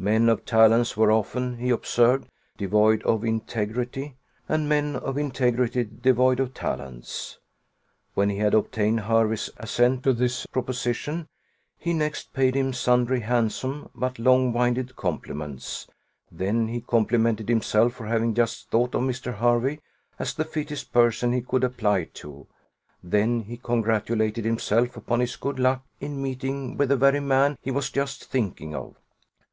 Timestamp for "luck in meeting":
25.60-26.76